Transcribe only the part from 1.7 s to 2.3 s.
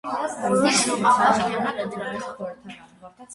է դրա